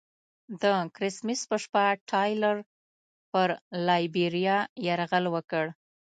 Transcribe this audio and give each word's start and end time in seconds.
د 0.61 0.63
کرسمس 0.95 1.39
په 1.49 1.55
شپه 1.63 1.85
ټایلر 2.09 2.57
پر 3.31 3.49
لایبیریا 3.87 4.57
یرغل 4.87 5.25
وکړ. 5.35 5.65